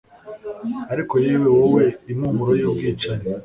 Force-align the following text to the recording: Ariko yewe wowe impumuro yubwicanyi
Ariko 0.93 1.13
yewe 1.25 1.47
wowe 1.57 1.83
impumuro 2.11 2.51
yubwicanyi 2.61 3.25